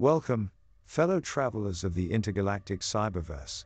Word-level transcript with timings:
Welcome, 0.00 0.52
fellow 0.86 1.18
travelers 1.18 1.82
of 1.82 1.92
the 1.92 2.12
intergalactic 2.12 2.82
cyberverse. 2.82 3.64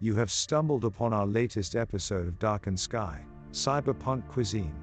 You 0.00 0.16
have 0.16 0.28
stumbled 0.28 0.84
upon 0.84 1.12
our 1.12 1.24
latest 1.24 1.76
episode 1.76 2.26
of 2.26 2.40
Darkened 2.40 2.80
Sky, 2.80 3.24
Cyberpunk 3.52 4.26
Cuisine. 4.26 4.74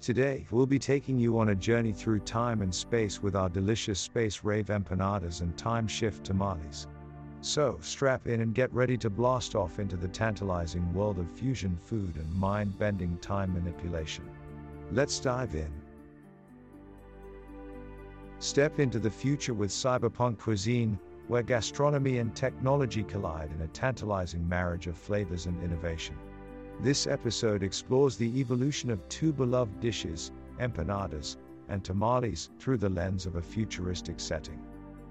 Today, 0.00 0.44
we'll 0.50 0.66
be 0.66 0.80
taking 0.80 1.20
you 1.20 1.38
on 1.38 1.50
a 1.50 1.54
journey 1.54 1.92
through 1.92 2.18
time 2.18 2.62
and 2.62 2.74
space 2.74 3.22
with 3.22 3.36
our 3.36 3.48
delicious 3.48 4.00
space 4.00 4.42
rave 4.42 4.66
empanadas 4.70 5.40
and 5.40 5.56
time 5.56 5.86
shift 5.86 6.24
tamales. 6.24 6.88
So, 7.40 7.78
strap 7.80 8.26
in 8.26 8.40
and 8.40 8.56
get 8.56 8.74
ready 8.74 8.96
to 8.96 9.10
blast 9.10 9.54
off 9.54 9.78
into 9.78 9.96
the 9.96 10.08
tantalizing 10.08 10.92
world 10.92 11.20
of 11.20 11.30
fusion 11.30 11.76
food 11.76 12.16
and 12.16 12.34
mind 12.34 12.76
bending 12.76 13.18
time 13.18 13.54
manipulation. 13.54 14.28
Let's 14.90 15.20
dive 15.20 15.54
in. 15.54 15.83
Step 18.44 18.78
into 18.78 18.98
the 18.98 19.10
future 19.10 19.54
with 19.54 19.70
cyberpunk 19.70 20.36
cuisine, 20.36 20.98
where 21.28 21.42
gastronomy 21.42 22.18
and 22.18 22.36
technology 22.36 23.02
collide 23.02 23.50
in 23.50 23.62
a 23.62 23.68
tantalizing 23.68 24.46
marriage 24.46 24.86
of 24.86 24.98
flavors 24.98 25.46
and 25.46 25.58
innovation. 25.64 26.14
This 26.78 27.06
episode 27.06 27.62
explores 27.62 28.18
the 28.18 28.38
evolution 28.38 28.90
of 28.90 29.08
two 29.08 29.32
beloved 29.32 29.80
dishes, 29.80 30.30
empanadas 30.60 31.38
and 31.70 31.82
tamales, 31.82 32.50
through 32.58 32.76
the 32.76 32.90
lens 32.90 33.24
of 33.24 33.36
a 33.36 33.42
futuristic 33.42 34.20
setting. 34.20 34.60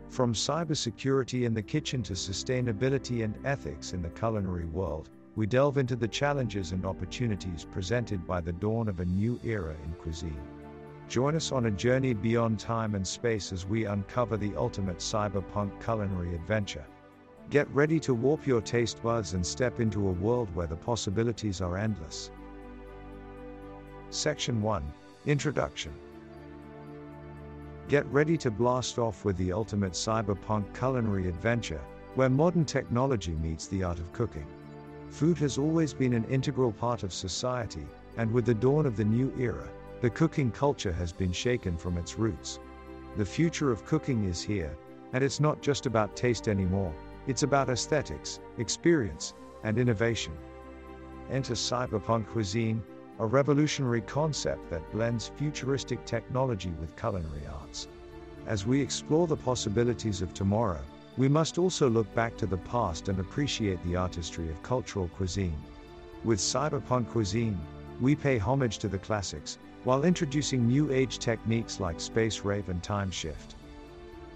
From 0.10 0.34
cybersecurity 0.34 1.44
in 1.44 1.56
the 1.56 1.64
kitchen 1.64 2.04
to 2.04 2.14
sustainability 2.14 3.24
and 3.24 3.36
ethics 3.48 3.94
in 3.94 4.04
the 4.04 4.10
culinary 4.10 4.66
world, 4.66 5.10
we 5.36 5.48
delve 5.48 5.80
into 5.80 5.96
the 5.96 6.08
challenges 6.08 6.72
and 6.72 6.86
opportunities 6.86 7.66
presented 7.66 8.28
by 8.28 8.42
the 8.42 8.54
dawn 8.54 8.88
of 8.88 9.00
a 9.00 9.06
new 9.06 9.40
era 9.44 9.76
in 9.86 9.94
cuisine. 9.94 10.38
Join 11.10 11.36
us 11.36 11.52
on 11.52 11.66
a 11.66 11.72
journey 11.72 12.14
beyond 12.14 12.60
time 12.60 12.96
and 12.96 13.08
space 13.08 13.52
as 13.52 13.68
we 13.68 13.86
uncover 13.86 14.38
the 14.38 14.56
ultimate 14.56 14.98
cyberpunk 14.98 15.84
culinary 15.84 16.34
adventure. 16.34 16.86
Get 17.50 17.70
ready 17.74 18.00
to 18.00 18.14
warp 18.14 18.48
your 18.48 18.62
taste 18.62 19.04
buds 19.04 19.34
and 19.34 19.46
step 19.46 19.80
into 19.80 20.08
a 20.08 20.12
world 20.12 20.54
where 20.56 20.68
the 20.68 20.76
possibilities 20.76 21.62
are 21.62 21.78
endless. 21.78 22.32
Section 24.10 24.62
1 24.62 24.84
Introduction 25.26 25.94
Get 27.90 28.06
ready 28.08 28.38
to 28.38 28.50
blast 28.50 28.98
off 28.98 29.26
with 29.26 29.38
the 29.38 29.52
ultimate 29.52 29.94
cyberpunk 29.94 30.74
culinary 30.78 31.28
adventure, 31.28 31.82
where 32.16 32.30
modern 32.30 32.64
technology 32.64 33.36
meets 33.36 33.68
the 33.68 33.84
art 33.84 34.00
of 34.00 34.12
cooking. 34.14 34.48
Food 35.10 35.38
has 35.40 35.58
always 35.58 35.94
been 35.94 36.14
an 36.14 36.24
integral 36.26 36.72
part 36.72 37.04
of 37.04 37.14
society, 37.14 37.86
and 38.18 38.32
with 38.32 38.46
the 38.46 38.54
dawn 38.54 38.86
of 38.86 38.96
the 38.96 39.04
new 39.04 39.34
era, 39.38 39.68
the 40.04 40.10
cooking 40.10 40.52
culture 40.52 40.92
has 40.92 41.14
been 41.14 41.32
shaken 41.32 41.78
from 41.78 41.98
its 41.98 42.20
roots. 42.20 42.60
The 43.16 43.24
future 43.24 43.72
of 43.72 43.86
cooking 43.86 44.26
is 44.26 44.42
here, 44.42 44.76
and 45.14 45.24
it's 45.24 45.40
not 45.40 45.62
just 45.62 45.86
about 45.86 46.14
taste 46.14 46.50
anymore, 46.50 46.94
it's 47.26 47.44
about 47.44 47.70
aesthetics, 47.70 48.42
experience, 48.58 49.34
and 49.64 49.78
innovation. 49.78 50.34
Enter 51.32 51.54
cyberpunk 51.54 52.28
cuisine, 52.28 52.84
a 53.20 53.26
revolutionary 53.26 54.02
concept 54.02 54.70
that 54.72 54.92
blends 54.92 55.30
futuristic 55.38 56.04
technology 56.04 56.74
with 56.82 56.98
culinary 56.98 57.48
arts. 57.62 57.88
As 58.46 58.68
we 58.68 58.82
explore 58.82 59.26
the 59.26 59.38
possibilities 59.38 60.22
of 60.22 60.34
tomorrow, 60.34 60.82
we 61.16 61.30
must 61.30 61.58
also 61.58 61.90
look 61.90 62.14
back 62.14 62.36
to 62.40 62.46
the 62.46 62.58
past 62.58 63.08
and 63.08 63.20
appreciate 63.20 63.82
the 63.86 63.96
artistry 63.96 64.50
of 64.50 64.64
cultural 64.64 65.08
cuisine. 65.16 65.64
With 66.26 66.40
cyberpunk 66.40 67.08
cuisine, 67.08 67.58
we 68.02 68.16
pay 68.16 68.38
homage 68.38 68.80
to 68.80 68.90
the 68.90 68.98
classics, 68.98 69.60
while 69.84 70.06
introducing 70.06 70.66
new 70.66 70.92
age 70.92 71.20
techniques 71.20 71.80
like 71.80 72.00
space 72.00 72.42
rave 72.42 72.70
and 72.70 72.82
time 72.82 73.12
shift. 73.12 73.56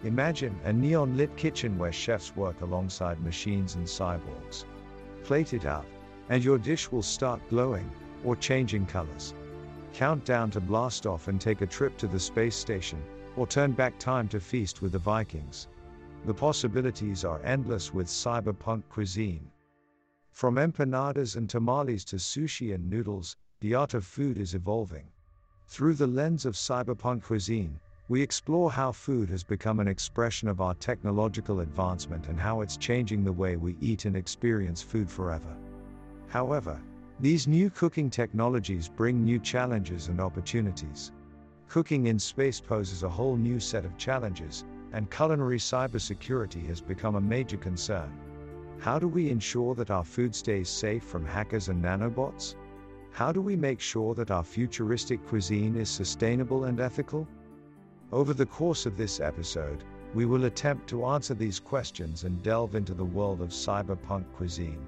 Imagine 0.03 0.55
a 0.65 0.73
neon 0.73 1.15
lit 1.17 1.35
kitchen 1.37 1.77
where 1.77 1.91
chefs 1.91 2.35
work 2.35 2.61
alongside 2.61 3.19
machines 3.21 3.75
and 3.75 3.85
cyborgs. 3.85 4.65
Plate 5.23 5.53
it 5.53 5.65
out, 5.65 5.85
and 6.29 6.43
your 6.43 6.57
dish 6.57 6.91
will 6.91 7.01
start 7.01 7.41
glowing 7.49 7.89
or 8.23 8.35
changing 8.35 8.85
colors. 8.85 9.33
Count 9.93 10.25
down 10.25 10.51
to 10.51 10.59
blast 10.59 11.07
off 11.07 11.27
and 11.27 11.39
take 11.39 11.61
a 11.61 11.65
trip 11.65 11.97
to 11.97 12.07
the 12.07 12.19
space 12.19 12.55
station, 12.55 13.01
or 13.35 13.47
turn 13.47 13.71
back 13.71 13.97
time 13.97 14.27
to 14.27 14.39
feast 14.39 14.81
with 14.81 14.91
the 14.91 14.99
Vikings. 14.99 15.67
The 16.25 16.33
possibilities 16.33 17.23
are 17.23 17.41
endless 17.43 17.93
with 17.93 18.07
cyberpunk 18.07 18.83
cuisine. 18.89 19.49
From 20.31 20.55
empanadas 20.55 21.35
and 21.35 21.49
tamales 21.49 22.03
to 22.05 22.17
sushi 22.17 22.75
and 22.75 22.89
noodles, 22.89 23.37
the 23.59 23.73
art 23.73 23.93
of 23.93 24.05
food 24.05 24.37
is 24.37 24.53
evolving. 24.53 25.07
Through 25.67 25.95
the 25.95 26.07
lens 26.07 26.45
of 26.45 26.55
cyberpunk 26.55 27.23
cuisine, 27.23 27.79
we 28.07 28.21
explore 28.21 28.71
how 28.71 28.93
food 28.93 29.29
has 29.29 29.43
become 29.43 29.79
an 29.79 29.87
expression 29.87 30.47
of 30.47 30.61
our 30.61 30.73
technological 30.73 31.59
advancement 31.59 32.29
and 32.29 32.39
how 32.39 32.61
it's 32.61 32.77
changing 32.77 33.23
the 33.23 33.33
way 33.33 33.57
we 33.57 33.75
eat 33.81 34.05
and 34.05 34.15
experience 34.15 34.81
food 34.81 35.09
forever. 35.09 35.55
However, 36.29 36.81
these 37.19 37.47
new 37.47 37.69
cooking 37.69 38.09
technologies 38.09 38.87
bring 38.87 39.23
new 39.23 39.39
challenges 39.39 40.07
and 40.07 40.21
opportunities. 40.21 41.11
Cooking 41.67 42.07
in 42.07 42.17
space 42.17 42.61
poses 42.61 43.03
a 43.03 43.09
whole 43.09 43.35
new 43.35 43.59
set 43.59 43.83
of 43.83 43.97
challenges, 43.97 44.63
and 44.93 45.11
culinary 45.11 45.59
cybersecurity 45.59 46.65
has 46.67 46.79
become 46.79 47.15
a 47.15 47.21
major 47.21 47.57
concern. 47.57 48.11
How 48.79 48.99
do 48.99 49.07
we 49.07 49.29
ensure 49.29 49.75
that 49.75 49.91
our 49.91 50.05
food 50.05 50.33
stays 50.33 50.69
safe 50.69 51.03
from 51.03 51.25
hackers 51.25 51.67
and 51.67 51.83
nanobots? 51.83 52.55
How 53.17 53.31
do 53.31 53.41
we 53.41 53.55
make 53.55 53.79
sure 53.79 54.13
that 54.13 54.29
our 54.29 54.43
futuristic 54.43 55.25
cuisine 55.25 55.75
is 55.75 55.89
sustainable 55.89 56.65
and 56.65 56.79
ethical? 56.79 57.27
Over 58.11 58.31
the 58.31 58.45
course 58.45 58.85
of 58.85 58.95
this 58.95 59.19
episode, 59.19 59.83
we 60.13 60.25
will 60.25 60.45
attempt 60.45 60.87
to 60.89 61.03
answer 61.03 61.33
these 61.33 61.59
questions 61.59 62.25
and 62.25 62.43
delve 62.43 62.75
into 62.75 62.93
the 62.93 63.03
world 63.03 63.41
of 63.41 63.49
cyberpunk 63.49 64.31
cuisine. 64.35 64.85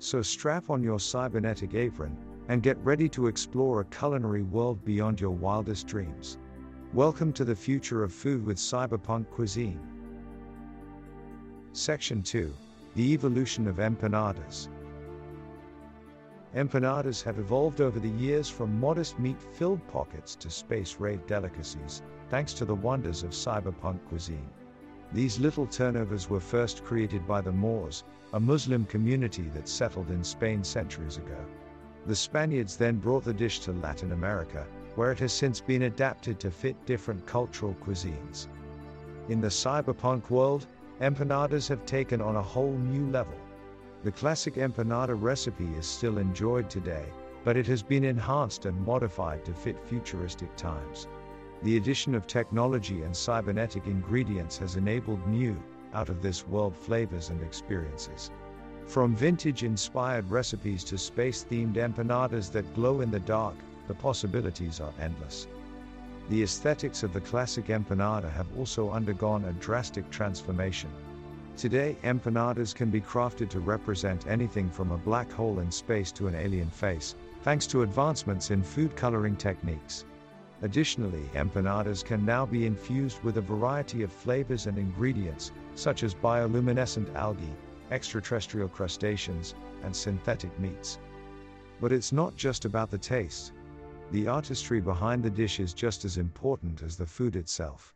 So 0.00 0.20
strap 0.20 0.68
on 0.68 0.82
your 0.82 1.00
cybernetic 1.00 1.72
apron 1.72 2.14
and 2.48 2.62
get 2.62 2.76
ready 2.84 3.08
to 3.08 3.26
explore 3.26 3.80
a 3.80 3.86
culinary 3.86 4.42
world 4.42 4.84
beyond 4.84 5.18
your 5.18 5.30
wildest 5.30 5.86
dreams. 5.86 6.36
Welcome 6.92 7.32
to 7.32 7.44
the 7.46 7.56
future 7.56 8.04
of 8.04 8.12
food 8.12 8.44
with 8.44 8.58
cyberpunk 8.58 9.30
cuisine. 9.30 9.80
Section 11.72 12.22
2 12.22 12.52
The 12.96 13.14
Evolution 13.14 13.66
of 13.66 13.76
Empanadas. 13.76 14.68
Empanadas 16.54 17.22
have 17.22 17.38
evolved 17.38 17.80
over 17.80 17.98
the 17.98 18.10
years 18.10 18.50
from 18.50 18.78
modest 18.78 19.18
meat 19.18 19.40
filled 19.40 19.86
pockets 19.88 20.36
to 20.36 20.50
space 20.50 20.96
rave 21.00 21.26
delicacies, 21.26 22.02
thanks 22.28 22.52
to 22.52 22.66
the 22.66 22.74
wonders 22.74 23.22
of 23.22 23.30
cyberpunk 23.30 23.98
cuisine. 24.08 24.50
These 25.12 25.40
little 25.40 25.66
turnovers 25.66 26.28
were 26.28 26.40
first 26.40 26.84
created 26.84 27.26
by 27.26 27.40
the 27.40 27.52
Moors, 27.52 28.04
a 28.34 28.40
Muslim 28.40 28.84
community 28.84 29.48
that 29.54 29.66
settled 29.66 30.10
in 30.10 30.22
Spain 30.22 30.62
centuries 30.62 31.16
ago. 31.16 31.38
The 32.06 32.16
Spaniards 32.16 32.76
then 32.76 32.98
brought 32.98 33.24
the 33.24 33.32
dish 33.32 33.60
to 33.60 33.72
Latin 33.72 34.12
America, 34.12 34.66
where 34.94 35.10
it 35.10 35.20
has 35.20 35.32
since 35.32 35.60
been 35.60 35.82
adapted 35.82 36.38
to 36.40 36.50
fit 36.50 36.76
different 36.84 37.24
cultural 37.24 37.74
cuisines. 37.82 38.48
In 39.30 39.40
the 39.40 39.48
cyberpunk 39.48 40.28
world, 40.28 40.66
empanadas 41.00 41.68
have 41.68 41.86
taken 41.86 42.20
on 42.20 42.36
a 42.36 42.42
whole 42.42 42.72
new 42.72 43.10
level. 43.10 43.38
The 44.04 44.10
classic 44.12 44.54
empanada 44.54 45.14
recipe 45.14 45.68
is 45.78 45.86
still 45.86 46.18
enjoyed 46.18 46.68
today, 46.68 47.06
but 47.44 47.56
it 47.56 47.68
has 47.68 47.84
been 47.84 48.02
enhanced 48.02 48.66
and 48.66 48.84
modified 48.84 49.44
to 49.44 49.54
fit 49.54 49.78
futuristic 49.78 50.56
times. 50.56 51.06
The 51.62 51.76
addition 51.76 52.16
of 52.16 52.26
technology 52.26 53.02
and 53.02 53.16
cybernetic 53.16 53.86
ingredients 53.86 54.58
has 54.58 54.74
enabled 54.74 55.24
new, 55.28 55.56
out 55.94 56.08
of 56.08 56.20
this 56.20 56.48
world 56.48 56.76
flavors 56.76 57.30
and 57.30 57.40
experiences. 57.42 58.32
From 58.86 59.14
vintage 59.14 59.62
inspired 59.62 60.28
recipes 60.28 60.82
to 60.84 60.98
space 60.98 61.46
themed 61.48 61.76
empanadas 61.76 62.50
that 62.50 62.74
glow 62.74 63.02
in 63.02 63.10
the 63.12 63.20
dark, 63.20 63.54
the 63.86 63.94
possibilities 63.94 64.80
are 64.80 64.92
endless. 65.00 65.46
The 66.28 66.42
aesthetics 66.42 67.04
of 67.04 67.12
the 67.12 67.20
classic 67.20 67.66
empanada 67.66 68.32
have 68.32 68.48
also 68.58 68.90
undergone 68.90 69.44
a 69.44 69.52
drastic 69.52 70.10
transformation. 70.10 70.90
Today, 71.56 71.96
empanadas 72.02 72.74
can 72.74 72.90
be 72.90 73.00
crafted 73.00 73.48
to 73.50 73.60
represent 73.60 74.26
anything 74.26 74.70
from 74.70 74.90
a 74.90 74.98
black 74.98 75.30
hole 75.30 75.60
in 75.60 75.70
space 75.70 76.10
to 76.12 76.26
an 76.26 76.34
alien 76.34 76.70
face, 76.70 77.14
thanks 77.42 77.66
to 77.68 77.82
advancements 77.82 78.50
in 78.50 78.62
food 78.62 78.96
coloring 78.96 79.36
techniques. 79.36 80.04
Additionally, 80.62 81.28
empanadas 81.34 82.04
can 82.04 82.24
now 82.24 82.46
be 82.46 82.66
infused 82.66 83.22
with 83.22 83.36
a 83.36 83.40
variety 83.42 84.02
of 84.02 84.12
flavors 84.12 84.66
and 84.66 84.78
ingredients, 84.78 85.52
such 85.74 86.02
as 86.02 86.14
bioluminescent 86.14 87.14
algae, 87.14 87.54
extraterrestrial 87.90 88.68
crustaceans, 88.68 89.54
and 89.82 89.94
synthetic 89.94 90.58
meats. 90.58 90.98
But 91.80 91.92
it's 91.92 92.12
not 92.12 92.34
just 92.34 92.64
about 92.64 92.90
the 92.90 92.98
taste. 92.98 93.52
The 94.10 94.26
artistry 94.26 94.80
behind 94.80 95.22
the 95.22 95.30
dish 95.30 95.60
is 95.60 95.74
just 95.74 96.04
as 96.04 96.16
important 96.16 96.82
as 96.82 96.96
the 96.96 97.06
food 97.06 97.36
itself. 97.36 97.94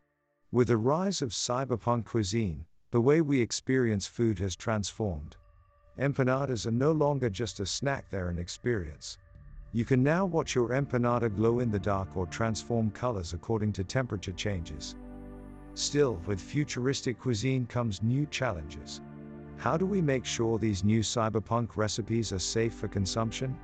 With 0.53 0.69
the 0.69 0.77
rise 0.77 1.23
of 1.23 1.31
cyberpunk 1.31 2.05
cuisine, 2.05 2.65
the 2.93 3.01
way 3.01 3.21
we 3.21 3.41
experience 3.41 4.07
food 4.07 4.39
has 4.39 4.55
transformed. 4.55 5.37
Empanadas 5.99 6.67
are 6.67 6.71
no 6.71 6.93
longer 6.93 7.29
just 7.29 7.59
a 7.59 7.67
snack, 7.67 8.07
they're 8.11 8.29
an 8.29 8.39
experience. 8.39 9.19
You 9.73 9.85
can 9.85 10.03
now 10.03 10.25
watch 10.25 10.55
your 10.55 10.69
empanada 10.69 11.35
glow 11.35 11.59
in 11.59 11.71
the 11.71 11.79
dark 11.79 12.17
or 12.17 12.27
transform 12.27 12.91
colors 12.93 13.33
according 13.33 13.73
to 13.73 13.85
temperature 13.85 14.33
changes. 14.33 14.95
Still, 15.75 16.21
with 16.27 16.41
futuristic 16.41 17.19
cuisine 17.19 17.67
comes 17.67 18.03
new 18.03 18.25
challenges. 18.27 19.01
How 19.57 19.77
do 19.77 19.85
we 19.85 20.01
make 20.01 20.25
sure 20.25 20.59
these 20.59 20.85
new 20.85 21.01
cyberpunk 21.01 21.77
recipes 21.77 22.33
are 22.33 22.39
safe 22.39 22.75
for 22.75 22.89
consumption? 22.89 23.57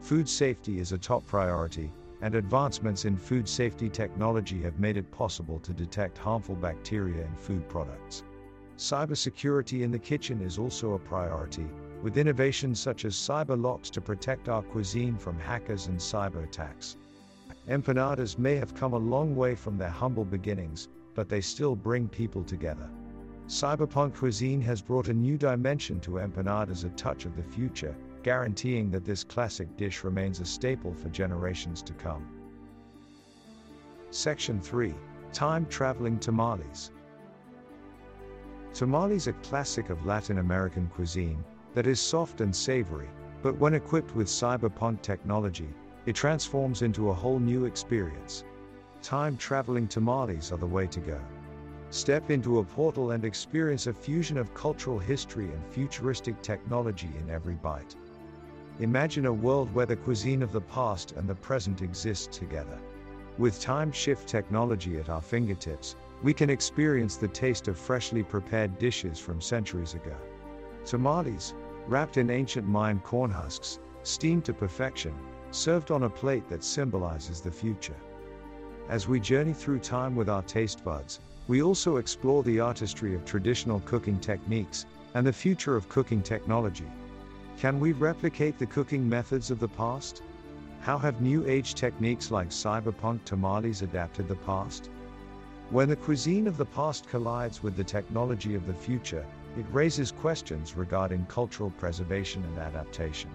Food 0.00 0.28
safety 0.28 0.78
is 0.78 0.92
a 0.92 0.98
top 0.98 1.26
priority, 1.26 1.92
and 2.22 2.34
advancements 2.34 3.04
in 3.04 3.16
food 3.16 3.48
safety 3.48 3.88
technology 3.88 4.62
have 4.62 4.78
made 4.78 4.96
it 4.96 5.10
possible 5.10 5.58
to 5.60 5.72
detect 5.72 6.18
harmful 6.18 6.54
bacteria 6.54 7.24
in 7.24 7.34
food 7.36 7.68
products. 7.68 8.22
Cybersecurity 8.80 9.82
in 9.82 9.90
the 9.90 9.98
kitchen 9.98 10.40
is 10.40 10.58
also 10.58 10.94
a 10.94 10.98
priority, 10.98 11.66
with 12.02 12.16
innovations 12.16 12.80
such 12.80 13.04
as 13.04 13.14
cyber 13.14 13.60
locks 13.60 13.90
to 13.90 14.00
protect 14.00 14.48
our 14.48 14.62
cuisine 14.62 15.18
from 15.18 15.38
hackers 15.38 15.88
and 15.88 15.98
cyber 15.98 16.42
attacks. 16.44 16.96
Empanadas 17.68 18.38
may 18.38 18.56
have 18.56 18.74
come 18.74 18.94
a 18.94 18.98
long 18.98 19.36
way 19.36 19.54
from 19.54 19.76
their 19.76 19.90
humble 19.90 20.24
beginnings, 20.24 20.88
but 21.14 21.28
they 21.28 21.42
still 21.42 21.76
bring 21.76 22.08
people 22.08 22.42
together. 22.42 22.88
Cyberpunk 23.48 24.14
cuisine 24.14 24.62
has 24.62 24.80
brought 24.80 25.08
a 25.08 25.12
new 25.12 25.36
dimension 25.36 26.00
to 26.00 26.12
empanadas, 26.12 26.84
a 26.84 26.88
touch 26.90 27.26
of 27.26 27.36
the 27.36 27.42
future, 27.42 27.94
guaranteeing 28.22 28.90
that 28.92 29.04
this 29.04 29.22
classic 29.22 29.76
dish 29.76 30.04
remains 30.04 30.40
a 30.40 30.46
staple 30.46 30.94
for 30.94 31.10
generations 31.10 31.82
to 31.82 31.92
come. 31.92 32.26
Section 34.08 34.58
3 34.58 34.94
Time 35.34 35.66
Traveling 35.66 36.18
Tamales. 36.18 36.92
Tamales 38.72 39.26
a 39.26 39.32
classic 39.34 39.90
of 39.90 40.06
Latin 40.06 40.38
American 40.38 40.88
cuisine 40.94 41.44
that 41.74 41.86
is 41.86 42.00
soft 42.00 42.40
and 42.40 42.54
savory, 42.54 43.08
but 43.42 43.56
when 43.58 43.74
equipped 43.74 44.14
with 44.14 44.26
cyberpunk 44.26 45.02
technology, 45.02 45.68
it 46.06 46.14
transforms 46.14 46.82
into 46.82 47.10
a 47.10 47.14
whole 47.14 47.38
new 47.38 47.64
experience. 47.64 48.44
Time 49.02 49.36
traveling 49.36 49.88
tamales 49.88 50.52
are 50.52 50.58
the 50.58 50.66
way 50.66 50.86
to 50.86 51.00
go. 51.00 51.20
Step 51.90 52.30
into 52.30 52.58
a 52.58 52.64
portal 52.64 53.10
and 53.10 53.24
experience 53.24 53.86
a 53.88 53.92
fusion 53.92 54.38
of 54.38 54.54
cultural 54.54 54.98
history 54.98 55.46
and 55.46 55.66
futuristic 55.66 56.40
technology 56.40 57.10
in 57.20 57.28
every 57.28 57.54
bite. 57.54 57.96
Imagine 58.78 59.26
a 59.26 59.32
world 59.32 59.74
where 59.74 59.86
the 59.86 59.96
cuisine 59.96 60.42
of 60.42 60.52
the 60.52 60.60
past 60.60 61.12
and 61.12 61.28
the 61.28 61.34
present 61.34 61.82
exist 61.82 62.30
together. 62.30 62.78
With 63.38 63.60
time 63.60 63.90
shift 63.90 64.28
technology 64.28 64.98
at 64.98 65.08
our 65.08 65.20
fingertips, 65.20 65.96
we 66.22 66.34
can 66.34 66.50
experience 66.50 67.16
the 67.16 67.28
taste 67.28 67.68
of 67.68 67.78
freshly 67.78 68.22
prepared 68.22 68.78
dishes 68.78 69.18
from 69.18 69.40
centuries 69.40 69.94
ago. 69.94 70.16
Tamales, 70.84 71.54
wrapped 71.86 72.16
in 72.18 72.30
ancient 72.30 72.66
Mayan 72.66 73.00
corn 73.00 73.30
husks, 73.30 73.78
steamed 74.02 74.44
to 74.44 74.52
perfection, 74.52 75.14
served 75.50 75.90
on 75.90 76.04
a 76.04 76.10
plate 76.10 76.48
that 76.48 76.62
symbolizes 76.62 77.40
the 77.40 77.50
future. 77.50 77.96
As 78.88 79.08
we 79.08 79.20
journey 79.20 79.52
through 79.52 79.80
time 79.80 80.14
with 80.14 80.28
our 80.28 80.42
taste 80.42 80.84
buds, 80.84 81.20
we 81.48 81.62
also 81.62 81.96
explore 81.96 82.42
the 82.42 82.60
artistry 82.60 83.14
of 83.14 83.24
traditional 83.24 83.80
cooking 83.80 84.18
techniques 84.18 84.86
and 85.14 85.26
the 85.26 85.32
future 85.32 85.74
of 85.74 85.88
cooking 85.88 86.22
technology. 86.22 86.90
Can 87.58 87.80
we 87.80 87.92
replicate 87.92 88.58
the 88.58 88.66
cooking 88.66 89.08
methods 89.08 89.50
of 89.50 89.58
the 89.58 89.68
past? 89.68 90.22
How 90.80 90.96
have 90.98 91.20
new 91.20 91.46
age 91.46 91.74
techniques 91.74 92.30
like 92.30 92.50
cyberpunk 92.50 93.24
tamales 93.24 93.82
adapted 93.82 94.28
the 94.28 94.36
past? 94.36 94.90
When 95.70 95.88
the 95.88 95.94
cuisine 95.94 96.48
of 96.48 96.56
the 96.56 96.66
past 96.66 97.08
collides 97.08 97.62
with 97.62 97.76
the 97.76 97.84
technology 97.84 98.56
of 98.56 98.66
the 98.66 98.74
future, 98.74 99.24
it 99.56 99.64
raises 99.70 100.10
questions 100.10 100.74
regarding 100.74 101.26
cultural 101.26 101.70
preservation 101.70 102.42
and 102.42 102.58
adaptation. 102.58 103.30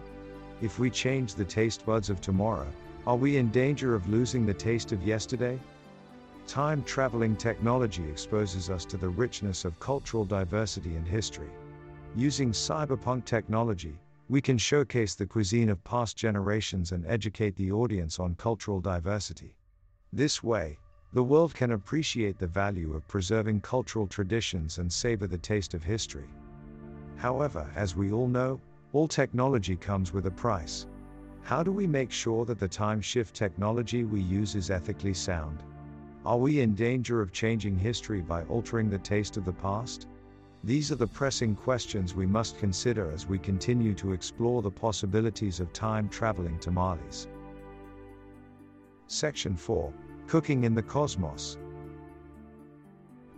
If 0.61 0.77
we 0.77 0.89
change 0.89 1.35
the 1.35 1.45
taste 1.45 1.85
buds 1.85 2.09
of 2.09 2.19
tomorrow, 2.19 2.67
are 3.07 3.15
we 3.15 3.37
in 3.37 3.51
danger 3.51 3.95
of 3.95 4.09
losing 4.09 4.45
the 4.45 4.53
taste 4.53 4.91
of 4.91 5.01
yesterday? 5.01 5.57
Time 6.45 6.83
traveling 6.83 7.37
technology 7.37 8.03
exposes 8.09 8.69
us 8.69 8.83
to 8.83 8.97
the 8.97 9.07
richness 9.07 9.63
of 9.63 9.79
cultural 9.79 10.25
diversity 10.25 10.97
and 10.97 11.07
history. 11.07 11.51
Using 12.17 12.51
cyberpunk 12.51 13.23
technology, 13.23 13.97
we 14.27 14.41
can 14.41 14.57
showcase 14.57 15.15
the 15.15 15.25
cuisine 15.25 15.69
of 15.69 15.81
past 15.85 16.17
generations 16.17 16.91
and 16.91 17.05
educate 17.05 17.55
the 17.55 17.71
audience 17.71 18.19
on 18.19 18.35
cultural 18.35 18.81
diversity. 18.81 19.55
This 20.11 20.43
way, 20.43 20.77
the 21.15 21.23
world 21.23 21.53
can 21.53 21.71
appreciate 21.71 22.37
the 22.37 22.45
value 22.45 22.93
of 22.93 23.07
preserving 23.07 23.61
cultural 23.61 24.05
traditions 24.05 24.79
and 24.79 24.91
savor 24.91 25.27
the 25.27 25.37
taste 25.37 25.73
of 25.73 25.81
history. 25.81 26.27
However, 27.15 27.71
as 27.73 27.95
we 27.95 28.11
all 28.11 28.27
know, 28.27 28.59
all 28.91 29.07
technology 29.07 29.77
comes 29.77 30.11
with 30.11 30.25
a 30.25 30.31
price. 30.31 30.87
How 31.41 31.63
do 31.63 31.71
we 31.71 31.87
make 31.87 32.11
sure 32.11 32.43
that 32.43 32.59
the 32.59 32.67
time 32.67 32.99
shift 32.99 33.33
technology 33.33 34.03
we 34.03 34.19
use 34.19 34.55
is 34.55 34.69
ethically 34.69 35.13
sound? 35.13 35.63
Are 36.25 36.37
we 36.37 36.59
in 36.59 36.75
danger 36.75 37.21
of 37.21 37.31
changing 37.31 37.77
history 37.77 38.19
by 38.19 38.43
altering 38.49 38.89
the 38.89 38.99
taste 38.99 39.37
of 39.37 39.45
the 39.45 39.53
past? 39.53 40.07
These 40.65 40.91
are 40.91 40.95
the 40.95 41.07
pressing 41.07 41.55
questions 41.55 42.13
we 42.13 42.25
must 42.25 42.57
consider 42.57 43.09
as 43.09 43.25
we 43.25 43.39
continue 43.39 43.93
to 43.93 44.11
explore 44.11 44.61
the 44.61 44.69
possibilities 44.69 45.61
of 45.61 45.71
time 45.71 46.09
traveling 46.09 46.59
tamales. 46.59 47.29
Section 49.07 49.55
4 49.55 49.93
Cooking 50.27 50.63
in 50.63 50.73
the 50.73 50.81
Cosmos. 50.81 51.59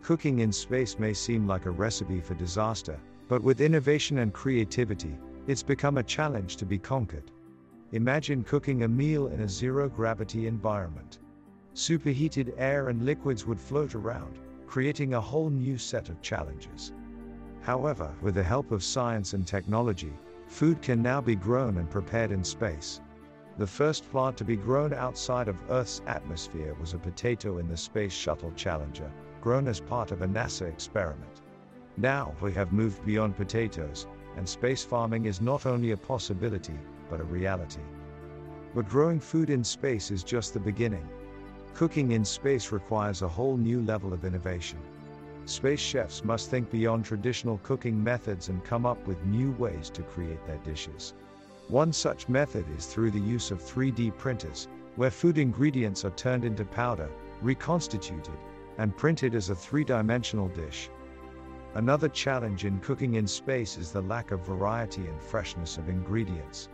Cooking 0.01 0.39
in 0.39 0.53
space 0.53 0.97
may 0.97 1.13
seem 1.13 1.45
like 1.45 1.65
a 1.65 1.71
recipe 1.71 2.21
for 2.21 2.33
disaster, 2.33 2.97
but 3.27 3.43
with 3.43 3.59
innovation 3.59 4.19
and 4.19 4.33
creativity, 4.33 5.17
it's 5.47 5.63
become 5.63 5.97
a 5.97 6.03
challenge 6.03 6.55
to 6.57 6.65
be 6.65 6.77
conquered. 6.77 7.29
Imagine 7.91 8.41
cooking 8.41 8.83
a 8.83 8.87
meal 8.87 9.27
in 9.27 9.41
a 9.41 9.49
zero 9.49 9.89
gravity 9.89 10.47
environment. 10.47 11.19
Superheated 11.73 12.53
air 12.57 12.87
and 12.87 13.03
liquids 13.03 13.45
would 13.45 13.59
float 13.59 13.93
around, 13.93 14.39
creating 14.65 15.13
a 15.13 15.21
whole 15.21 15.49
new 15.49 15.77
set 15.77 16.07
of 16.07 16.21
challenges. 16.21 16.93
However, 17.59 18.15
with 18.21 18.35
the 18.35 18.43
help 18.43 18.71
of 18.71 18.81
science 18.81 19.33
and 19.33 19.45
technology, 19.45 20.13
food 20.47 20.81
can 20.81 21.01
now 21.01 21.19
be 21.19 21.35
grown 21.35 21.77
and 21.77 21.89
prepared 21.89 22.31
in 22.31 22.45
space. 22.45 23.01
The 23.57 23.65
first 23.65 24.11
plant 24.11 24.37
to 24.37 24.43
be 24.43 24.55
grown 24.55 24.93
outside 24.93 25.47
of 25.47 25.57
Earth's 25.71 26.03
atmosphere 26.05 26.75
was 26.79 26.93
a 26.93 26.99
potato 26.99 27.57
in 27.57 27.67
the 27.67 27.75
Space 27.75 28.13
Shuttle 28.13 28.51
Challenger, 28.51 29.11
grown 29.41 29.67
as 29.67 29.79
part 29.79 30.11
of 30.11 30.21
a 30.21 30.27
NASA 30.27 30.69
experiment. 30.69 31.41
Now 31.97 32.35
we 32.39 32.53
have 32.53 32.71
moved 32.71 33.03
beyond 33.03 33.35
potatoes, 33.35 34.05
and 34.35 34.47
space 34.47 34.83
farming 34.83 35.25
is 35.25 35.41
not 35.41 35.65
only 35.65 35.89
a 35.89 35.97
possibility, 35.97 36.77
but 37.09 37.19
a 37.19 37.23
reality. 37.23 37.81
But 38.75 38.87
growing 38.87 39.19
food 39.19 39.49
in 39.49 39.63
space 39.63 40.11
is 40.11 40.23
just 40.23 40.53
the 40.53 40.59
beginning. 40.59 41.09
Cooking 41.73 42.11
in 42.11 42.25
space 42.25 42.71
requires 42.71 43.23
a 43.23 43.27
whole 43.27 43.57
new 43.57 43.81
level 43.81 44.13
of 44.13 44.23
innovation. 44.23 44.77
Space 45.45 45.79
chefs 45.79 46.23
must 46.23 46.51
think 46.51 46.69
beyond 46.69 47.05
traditional 47.05 47.57
cooking 47.63 48.03
methods 48.03 48.49
and 48.49 48.63
come 48.63 48.85
up 48.85 49.03
with 49.07 49.25
new 49.25 49.51
ways 49.53 49.89
to 49.89 50.03
create 50.03 50.45
their 50.45 50.57
dishes. 50.57 51.15
One 51.69 51.91
such 51.91 52.29
method 52.29 52.65
is 52.77 52.85
through 52.85 53.11
the 53.11 53.19
use 53.19 53.51
of 53.51 53.61
3D 53.61 54.17
printers, 54.17 54.69
where 54.95 55.11
food 55.11 55.37
ingredients 55.37 56.05
are 56.05 56.11
turned 56.11 56.45
into 56.45 56.63
powder, 56.63 57.09
reconstituted, 57.41 58.37
and 58.77 58.95
printed 58.95 59.35
as 59.35 59.49
a 59.49 59.55
three 59.55 59.83
dimensional 59.83 60.47
dish. 60.47 60.89
Another 61.73 62.07
challenge 62.07 62.63
in 62.63 62.79
cooking 62.79 63.15
in 63.15 63.27
space 63.27 63.77
is 63.77 63.91
the 63.91 64.01
lack 64.01 64.31
of 64.31 64.45
variety 64.45 65.07
and 65.07 65.21
freshness 65.21 65.77
of 65.77 65.89
ingredients. 65.89 66.69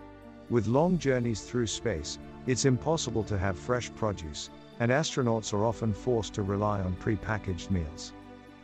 With 0.52 0.68
long 0.68 1.00
journeys 1.00 1.42
through 1.42 1.68
space, 1.68 2.20
it's 2.46 2.66
impossible 2.66 3.24
to 3.24 3.38
have 3.38 3.58
fresh 3.58 3.92
produce, 3.96 4.52
and 4.80 4.92
astronauts 4.92 5.54
are 5.54 5.66
often 5.66 5.92
forced 5.92 6.36
to 6.36 6.44
rely 6.44 6.82
on 6.82 6.94
pre-packaged 6.98 7.72
meals. 7.72 8.14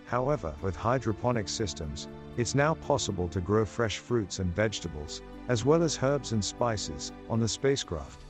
However, 0.10 0.56
with 0.63 0.75
hydroponic 0.75 1.48
systems, 1.48 2.08
it's 2.36 2.56
now 2.56 2.74
possible 2.74 3.28
to 3.28 3.39
grow 3.39 3.63
fresh 3.63 4.00
fruits 4.00 4.39
and 4.39 4.56
vegetables, 4.56 5.22
as 5.50 5.66
well 5.66 5.84
as 5.84 6.00
herbs 6.01 6.32
and 6.32 6.44
spices, 6.44 7.12
on 7.30 7.39
the 7.39 7.48
spacecraft. 7.48 8.25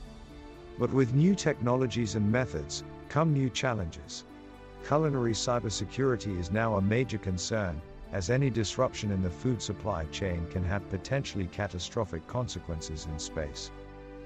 But 0.78 0.92
with 0.92 1.14
new 1.14 1.34
technologies 1.34 2.16
and 2.16 2.30
methods, 2.30 2.84
come 3.08 3.32
new 3.32 3.48
challenges. 3.48 4.26
Culinary 4.86 5.32
cybersecurity 5.32 6.38
is 6.38 6.50
now 6.50 6.76
a 6.76 6.82
major 6.82 7.16
concern, 7.16 7.80
as 8.12 8.28
any 8.28 8.50
disruption 8.50 9.10
in 9.10 9.22
the 9.22 9.30
food 9.30 9.62
supply 9.62 10.04
chain 10.12 10.46
can 10.50 10.62
have 10.64 10.86
potentially 10.90 11.46
catastrophic 11.46 12.26
consequences 12.26 13.06
in 13.10 13.18
space. 13.18 13.70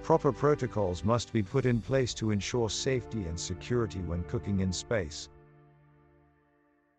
Proper 0.03 0.33
protocols 0.33 1.05
must 1.05 1.33
be 1.33 1.45
put 1.45 1.67
in 1.67 1.81
place 1.81 2.15
to 2.15 2.33
ensure 2.33 2.69
safety 2.69 3.27
and 3.27 3.39
security 3.39 4.01
when 4.01 4.25
cooking 4.25 4.59
in 4.59 4.73
space. 4.73 5.29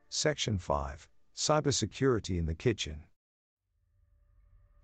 Section 0.10 0.60
5 0.60 1.08
Cybersecurity 1.36 2.38
in 2.38 2.46
the 2.46 2.54
Kitchen. 2.54 3.04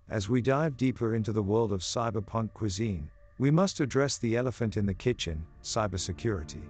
As 0.10 0.28
we 0.28 0.42
dive 0.42 0.76
deeper 0.76 1.16
into 1.16 1.32
the 1.32 1.44
world 1.44 1.72
of 1.72 1.82
cyberpunk 1.82 2.54
cuisine, 2.54 3.10
we 3.38 3.52
must 3.52 3.80
address 3.80 4.18
the 4.18 4.36
elephant 4.36 4.78
in 4.78 4.86
the 4.86 4.94
kitchen 4.94 5.46
cybersecurity. 5.64 6.62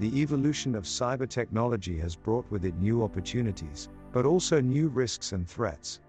The 0.00 0.20
evolution 0.20 0.74
of 0.74 0.84
cyber 0.84 1.28
technology 1.28 1.98
has 1.98 2.16
brought 2.16 2.50
with 2.50 2.64
it 2.64 2.74
new 2.76 3.04
opportunities, 3.04 3.88
but 4.10 4.24
also 4.24 4.60
new 4.60 4.88
risks 4.88 5.32
and 5.32 5.46
threats. 5.46 6.00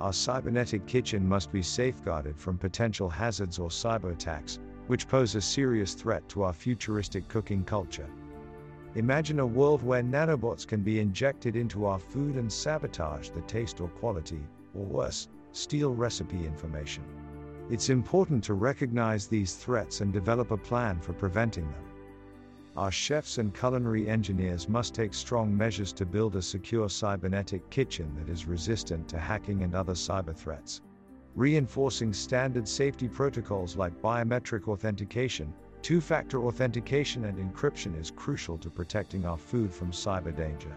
Our 0.00 0.12
cybernetic 0.12 0.86
kitchen 0.86 1.28
must 1.28 1.50
be 1.52 1.62
safeguarded 1.62 2.38
from 2.38 2.58
potential 2.58 3.10
hazards 3.10 3.58
or 3.58 3.70
cyber 3.70 4.12
attacks, 4.12 4.60
which 4.86 5.08
pose 5.08 5.34
a 5.34 5.40
serious 5.40 5.94
threat 5.94 6.28
to 6.30 6.44
our 6.44 6.52
futuristic 6.52 7.28
cooking 7.28 7.64
culture. 7.64 8.08
Imagine 8.96 9.40
a 9.40 9.46
world 9.46 9.82
where 9.82 10.04
nanobots 10.04 10.64
can 10.64 10.80
be 10.82 11.00
injected 11.00 11.56
into 11.56 11.84
our 11.84 11.98
food 11.98 12.36
and 12.36 12.52
sabotage 12.52 13.30
the 13.30 13.40
taste 13.40 13.80
or 13.80 13.88
quality, 13.88 14.40
or 14.72 14.84
worse, 14.84 15.28
steal 15.50 15.92
recipe 15.92 16.46
information. 16.46 17.02
It's 17.70 17.88
important 17.88 18.44
to 18.44 18.54
recognize 18.54 19.26
these 19.26 19.56
threats 19.56 20.00
and 20.00 20.12
develop 20.12 20.52
a 20.52 20.56
plan 20.56 21.00
for 21.00 21.12
preventing 21.12 21.64
them. 21.64 21.82
Our 22.76 22.92
chefs 22.92 23.38
and 23.38 23.52
culinary 23.52 24.08
engineers 24.08 24.68
must 24.68 24.94
take 24.94 25.12
strong 25.12 25.56
measures 25.56 25.92
to 25.94 26.06
build 26.06 26.36
a 26.36 26.42
secure 26.42 26.88
cybernetic 26.88 27.68
kitchen 27.70 28.14
that 28.16 28.28
is 28.28 28.46
resistant 28.46 29.08
to 29.08 29.18
hacking 29.18 29.64
and 29.64 29.74
other 29.74 29.94
cyber 29.94 30.36
threats. 30.36 30.82
Reinforcing 31.34 32.12
standard 32.12 32.68
safety 32.68 33.08
protocols 33.08 33.76
like 33.76 34.00
biometric 34.00 34.68
authentication, 34.68 35.52
two 35.84 36.00
factor 36.00 36.42
authentication, 36.46 37.26
and 37.26 37.36
encryption 37.36 38.00
is 38.00 38.10
crucial 38.10 38.56
to 38.56 38.70
protecting 38.70 39.26
our 39.26 39.36
food 39.36 39.70
from 39.70 39.90
cyber 39.90 40.34
danger. 40.34 40.74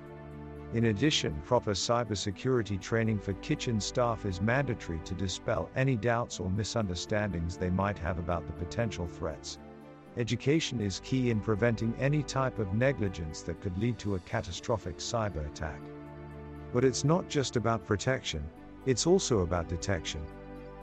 In 0.74 0.88
addition, 0.88 1.34
proper 1.46 1.72
cybersecurity 1.72 2.80
training 2.82 3.20
for 3.20 3.32
kitchen 3.36 3.80
staff 3.80 4.26
is 4.26 4.42
mandatory 4.42 5.00
to 5.06 5.14
dispel 5.14 5.70
any 5.78 5.96
doubts 5.96 6.42
or 6.42 6.50
misunderstandings 6.50 7.56
they 7.56 7.70
might 7.70 7.98
have 7.98 8.20
about 8.20 8.46
the 8.48 8.52
potential 8.52 9.08
threats. 9.08 9.60
Education 10.18 10.82
is 10.82 11.00
key 11.06 11.30
in 11.30 11.40
preventing 11.40 11.96
any 12.00 12.22
type 12.22 12.60
of 12.60 12.74
negligence 12.74 13.44
that 13.44 13.62
could 13.62 13.78
lead 13.78 13.98
to 14.00 14.16
a 14.16 14.20
catastrophic 14.20 14.98
cyber 14.98 15.48
attack. 15.48 15.80
But 16.74 16.84
it's 16.84 17.06
not 17.06 17.30
just 17.30 17.56
about 17.56 17.88
protection, 17.88 18.44
it's 18.86 19.08
also 19.08 19.40
about 19.40 19.70
detection. 19.70 20.22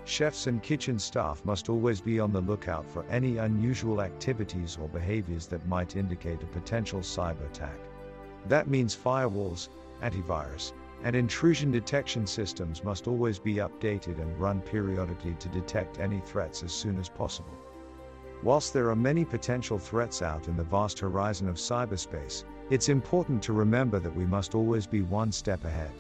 Chefs 0.06 0.48
and 0.48 0.62
kitchen 0.62 0.98
staff 0.98 1.42
must 1.46 1.70
always 1.70 2.00
be 2.00 2.20
on 2.20 2.30
the 2.30 2.40
lookout 2.42 2.86
for 2.88 3.06
any 3.06 3.38
unusual 3.38 4.02
activities 4.02 4.76
or 4.80 4.86
behaviors 4.88 5.46
that 5.46 5.66
might 5.66 5.96
indicate 5.96 6.42
a 6.42 6.46
potential 6.46 7.00
cyber 7.00 7.46
attack. 7.46 7.78
That 8.46 8.68
means 8.68 8.94
firewalls, 8.94 9.70
antivirus, 10.02 10.74
and 11.04 11.16
intrusion 11.16 11.70
detection 11.70 12.26
systems 12.26 12.84
must 12.84 13.08
always 13.08 13.38
be 13.38 13.54
updated 13.54 14.20
and 14.20 14.38
run 14.38 14.60
periodically 14.60 15.36
to 15.38 15.48
detect 15.48 15.98
any 15.98 16.20
threats 16.20 16.62
as 16.62 16.72
soon 16.72 16.98
as 16.98 17.08
possible. 17.08 17.54
Whilst 18.42 18.74
there 18.74 18.90
are 18.90 18.96
many 18.96 19.24
potential 19.24 19.78
threats 19.78 20.20
out 20.20 20.48
in 20.48 20.56
the 20.56 20.64
vast 20.64 20.98
horizon 20.98 21.48
of 21.48 21.56
cyberspace, 21.56 22.44
it's 22.68 22.90
important 22.90 23.42
to 23.44 23.54
remember 23.54 23.98
that 23.98 24.14
we 24.14 24.26
must 24.26 24.54
always 24.54 24.86
be 24.86 25.00
one 25.00 25.32
step 25.32 25.64
ahead. 25.64 25.92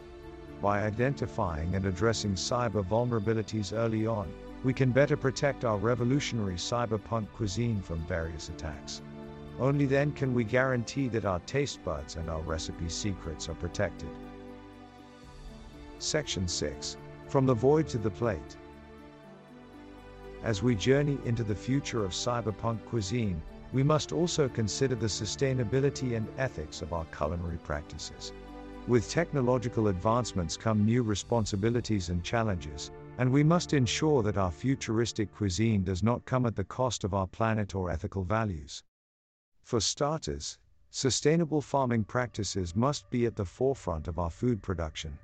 By 0.64 0.80
identifying 0.80 1.74
and 1.74 1.84
addressing 1.84 2.36
cyber 2.36 2.82
vulnerabilities 2.82 3.76
early 3.76 4.06
on, 4.06 4.32
we 4.62 4.72
can 4.72 4.92
better 4.92 5.14
protect 5.14 5.62
our 5.62 5.76
revolutionary 5.76 6.54
cyberpunk 6.54 7.30
cuisine 7.34 7.82
from 7.82 7.98
various 8.06 8.48
attacks. 8.48 9.02
Only 9.60 9.84
then 9.84 10.12
can 10.12 10.32
we 10.32 10.42
guarantee 10.42 11.08
that 11.08 11.26
our 11.26 11.40
taste 11.40 11.84
buds 11.84 12.16
and 12.16 12.30
our 12.30 12.40
recipe 12.40 12.88
secrets 12.88 13.46
are 13.50 13.54
protected. 13.56 14.08
Section 15.98 16.48
6 16.48 16.96
From 17.28 17.44
the 17.44 17.52
Void 17.52 17.86
to 17.88 17.98
the 17.98 18.10
Plate 18.10 18.56
as 20.42 20.62
we 20.62 20.74
journey 20.74 21.18
into 21.26 21.44
the 21.44 21.54
future 21.54 22.06
of 22.06 22.12
cyberpunk 22.12 22.82
cuisine, 22.86 23.42
we 23.74 23.82
must 23.82 24.12
also 24.12 24.48
consider 24.48 24.94
the 24.94 25.08
sustainability 25.08 26.16
and 26.16 26.26
ethics 26.38 26.80
of 26.80 26.94
our 26.94 27.04
culinary 27.14 27.58
practices. 27.58 28.32
With 28.86 29.08
technological 29.08 29.88
advancements 29.88 30.58
come 30.58 30.84
new 30.84 31.02
responsibilities 31.02 32.10
and 32.10 32.22
challenges, 32.22 32.90
and 33.16 33.32
we 33.32 33.42
must 33.42 33.72
ensure 33.72 34.22
that 34.22 34.36
our 34.36 34.50
futuristic 34.50 35.34
cuisine 35.34 35.84
does 35.84 36.02
not 36.02 36.26
come 36.26 36.44
at 36.44 36.54
the 36.54 36.64
cost 36.64 37.02
of 37.02 37.14
our 37.14 37.26
planet 37.26 37.74
or 37.74 37.90
ethical 37.90 38.24
values. 38.24 38.84
For 39.62 39.80
starters, 39.80 40.58
sustainable 40.90 41.62
farming 41.62 42.04
practices 42.04 42.76
must 42.76 43.08
be 43.08 43.24
at 43.24 43.36
the 43.36 43.44
forefront 43.46 44.06
of 44.06 44.18
our 44.18 44.28
food 44.28 44.60
production. 44.60 45.18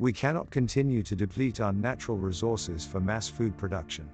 We 0.00 0.12
cannot 0.12 0.50
continue 0.50 1.04
to 1.04 1.14
deplete 1.14 1.60
our 1.60 1.72
natural 1.72 2.18
resources 2.18 2.84
for 2.84 2.98
mass 2.98 3.28
food 3.28 3.56
production. 3.56 4.10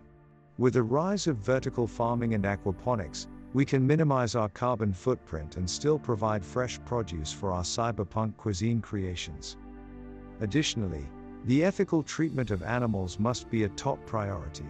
With 0.59 0.75
the 0.75 0.83
rise 0.83 1.27
of 1.27 1.39
vertical 1.39 1.87
farming 1.87 2.35
and 2.35 2.45
aquaponics, 2.45 3.27
we 3.55 3.65
can 3.67 3.87
minimize 3.87 4.35
our 4.35 4.49
carbon 4.49 4.93
footprint 4.93 5.57
and 5.57 5.69
still 5.69 5.99
provide 5.99 6.45
fresh 6.45 6.81
produce 6.87 7.33
for 7.33 7.53
our 7.53 7.63
cyberpunk 7.63 8.35
cuisine 8.37 8.81
creations. 8.81 9.59
Additionally, 10.41 11.07
the 11.45 11.63
ethical 11.63 12.03
treatment 12.03 12.51
of 12.51 12.63
animals 12.63 13.19
must 13.19 13.51
be 13.51 13.65
a 13.65 13.69
top 13.71 14.05
priority. 14.07 14.67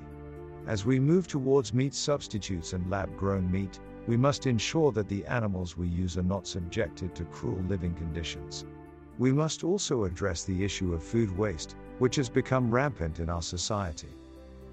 As 0.66 0.84
we 0.84 0.98
move 0.98 1.28
towards 1.28 1.74
meat 1.74 1.94
substitutes 1.94 2.72
and 2.72 2.90
lab 2.90 3.16
grown 3.16 3.50
meat, 3.50 3.78
we 4.08 4.16
must 4.16 4.46
ensure 4.46 4.90
that 4.92 5.08
the 5.08 5.24
animals 5.26 5.76
we 5.76 5.86
use 5.86 6.18
are 6.18 6.22
not 6.22 6.46
subjected 6.46 7.14
to 7.14 7.24
cruel 7.26 7.62
living 7.68 7.94
conditions. 7.94 8.64
We 9.18 9.32
must 9.32 9.62
also 9.62 10.04
address 10.04 10.42
the 10.42 10.64
issue 10.64 10.92
of 10.92 11.04
food 11.04 11.36
waste, 11.36 11.76
which 11.98 12.16
has 12.16 12.28
become 12.28 12.70
rampant 12.70 13.20
in 13.20 13.28
our 13.28 13.42
society. 13.42 14.08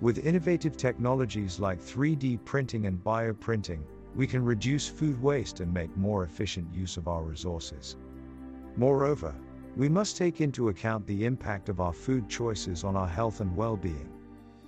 With 0.01 0.25
innovative 0.25 0.78
technologies 0.78 1.60
like 1.60 1.80
3D 1.80 2.44
printing 2.46 2.86
and 2.86 3.04
bioprinting, 3.04 3.82
we 4.16 4.28
can 4.28 4.44
reduce 4.44 4.88
food 4.88 5.22
waste 5.22 5.60
and 5.60 5.74
make 5.74 5.96
more 5.96 6.24
efficient 6.24 6.74
use 6.74 6.98
of 6.98 7.08
our 7.08 7.24
resources. 7.24 7.96
Moreover, 8.75 9.34
we 9.75 9.89
must 9.89 10.18
take 10.18 10.42
into 10.42 10.70
account 10.70 11.06
the 11.06 11.25
impact 11.25 11.70
of 11.70 11.80
our 11.80 11.94
food 11.94 12.28
choices 12.28 12.84
on 12.84 12.96
our 12.96 13.08
health 13.08 13.42
and 13.42 13.56
well 13.56 13.78
being. 13.78 14.10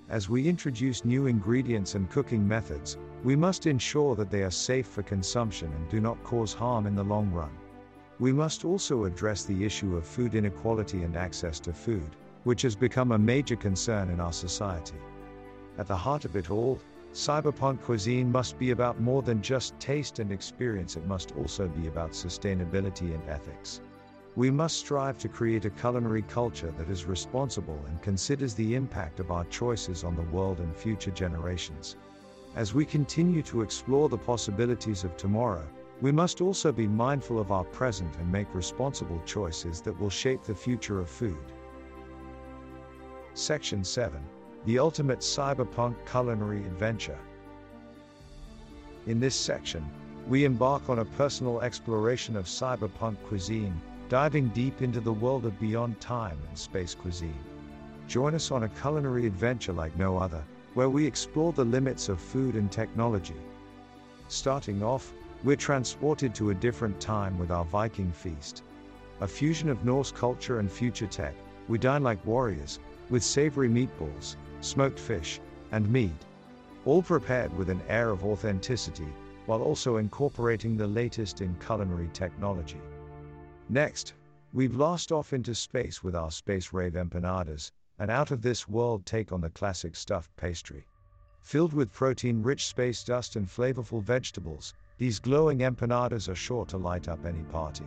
As 0.10 0.30
we 0.30 0.48
introduce 0.48 1.06
new 1.06 1.28
ingredients 1.28 1.96
and 1.96 2.10
cooking 2.10 2.48
methods, 2.48 2.98
we 3.24 3.36
must 3.36 3.66
ensure 3.66 4.16
that 4.16 4.30
they 4.30 4.44
are 4.44 4.52
safe 4.52 4.88
for 4.88 5.04
consumption 5.04 5.72
and 5.74 5.90
do 5.90 6.00
not 6.00 6.24
cause 6.24 6.54
harm 6.54 6.86
in 6.86 6.96
the 6.96 7.04
long 7.04 7.32
run. 7.32 7.52
We 8.20 8.34
must 8.34 8.66
also 8.66 9.06
address 9.06 9.46
the 9.46 9.64
issue 9.64 9.96
of 9.96 10.06
food 10.06 10.36
inequality 10.36 11.04
and 11.04 11.16
access 11.16 11.60
to 11.62 11.74
food, 11.74 12.16
which 12.44 12.62
has 12.64 12.76
become 12.76 13.14
a 13.14 13.18
major 13.18 13.56
concern 13.56 14.10
in 14.10 14.20
our 14.20 14.34
society. 14.34 14.98
At 15.78 15.88
the 15.88 15.98
heart 15.98 16.26
of 16.26 16.36
it 16.36 16.52
all, 16.52 16.80
cyberpunk 17.14 17.82
cuisine 17.82 18.32
must 18.32 18.58
be 18.58 18.72
about 18.72 19.02
more 19.02 19.22
than 19.22 19.42
just 19.42 19.78
taste 19.80 20.20
and 20.20 20.32
experience, 20.32 20.96
it 20.96 21.06
must 21.06 21.36
also 21.36 21.68
be 21.68 21.88
about 21.88 22.12
sustainability 22.12 23.14
and 23.14 23.30
ethics. 23.30 23.82
We 24.38 24.50
must 24.50 24.78
strive 24.78 25.18
to 25.18 25.28
create 25.28 25.66
a 25.66 25.72
culinary 25.72 26.22
culture 26.22 26.72
that 26.72 26.90
is 26.90 27.04
responsible 27.04 27.78
and 27.88 28.02
considers 28.02 28.54
the 28.54 28.76
impact 28.76 29.20
of 29.20 29.30
our 29.30 29.44
choices 29.46 30.06
on 30.06 30.16
the 30.16 30.22
world 30.22 30.60
and 30.62 30.74
future 30.74 31.12
generations. 31.12 31.98
As 32.56 32.74
we 32.74 32.86
continue 32.86 33.42
to 33.44 33.62
explore 33.62 34.08
the 34.08 34.18
possibilities 34.18 35.04
of 35.04 35.18
tomorrow, 35.18 35.68
we 36.00 36.14
must 36.14 36.40
also 36.40 36.72
be 36.72 36.88
mindful 36.88 37.40
of 37.40 37.52
our 37.52 37.66
present 37.66 38.16
and 38.20 38.32
make 38.32 38.56
responsible 38.56 39.22
choices 39.26 39.82
that 39.82 40.00
will 40.00 40.10
shape 40.10 40.44
the 40.44 40.56
future 40.56 41.02
of 41.02 41.10
food. 41.10 41.52
Section 43.34 43.84
7 43.84 44.22
the 44.66 44.78
ultimate 44.78 45.20
cyberpunk 45.20 45.96
culinary 46.10 46.60
adventure. 46.60 47.18
In 49.08 49.20
this 49.20 49.36
section, 49.36 49.84
we 50.28 50.46
embark 50.46 50.88
on 50.88 51.00
a 51.00 51.06
personal 51.06 51.62
exploration 51.62 52.36
of 52.36 52.46
cyberpunk 52.46 53.18
cuisine, 53.24 53.82
diving 54.08 54.50
deep 54.50 54.84
into 54.84 55.00
the 55.00 55.14
world 55.14 55.46
of 55.46 55.60
beyond 55.60 56.00
time 56.00 56.38
and 56.48 56.58
space 56.58 56.94
cuisine. 56.94 57.44
Join 58.08 58.36
us 58.36 58.52
on 58.52 58.64
a 58.64 58.70
culinary 58.70 59.26
adventure 59.26 59.74
like 59.74 59.98
no 59.98 60.18
other, 60.18 60.44
where 60.76 60.90
we 60.90 61.08
explore 61.08 61.54
the 61.54 61.66
limits 61.66 62.08
of 62.08 62.20
food 62.20 62.56
and 62.56 62.72
technology. 62.72 63.42
Starting 64.28 64.84
off, 64.84 65.12
we're 65.44 65.56
transported 65.56 66.36
to 66.36 66.52
a 66.52 66.56
different 66.56 67.00
time 67.00 67.40
with 67.40 67.50
our 67.50 67.66
Viking 67.66 68.12
feast. 68.12 68.62
A 69.22 69.28
fusion 69.28 69.70
of 69.70 69.84
Norse 69.84 70.12
culture 70.12 70.60
and 70.60 70.72
future 70.72 71.08
tech, 71.08 71.34
we 71.68 71.80
dine 71.80 72.04
like 72.04 72.24
warriors, 72.26 72.80
with 73.12 73.24
savory 73.24 73.70
meatballs, 73.70 74.38
smoked 74.62 75.00
fish, 75.00 75.40
and 75.72 75.88
meat. 75.88 76.26
All 76.86 77.04
prepared 77.04 77.56
with 77.56 77.70
an 77.70 77.82
air 77.88 78.10
of 78.10 78.26
authenticity, 78.26 79.14
while 79.46 79.62
also 79.62 79.98
incorporating 79.98 80.76
the 80.76 80.88
latest 80.88 81.42
in 81.42 81.54
culinary 81.56 82.10
technology. 82.14 82.82
Next, 83.70 84.14
we 84.54 84.68
blast 84.68 85.12
off 85.12 85.34
into 85.34 85.54
space 85.54 86.04
with 86.04 86.16
our 86.16 86.32
Space 86.32 86.74
Rave 86.74 86.94
empanadas, 86.94 87.72
an 88.00 88.10
out 88.10 88.32
of 88.32 88.42
this 88.42 88.68
world 88.68 89.06
take 89.06 89.32
on 89.32 89.42
the 89.42 89.50
classic 89.50 89.96
stuffed 89.96 90.36
pastry. 90.36 90.86
Filled 91.42 91.74
with 91.74 91.92
protein 91.92 92.42
rich 92.42 92.66
space 92.68 93.04
dust 93.04 93.36
and 93.36 93.48
flavorful 93.48 94.02
vegetables, 94.02 94.74
these 94.98 95.20
glowing 95.20 95.60
empanadas 95.60 96.30
are 96.30 96.36
sure 96.36 96.66
to 96.66 96.78
light 96.78 97.08
up 97.08 97.26
any 97.26 97.44
party. 97.44 97.86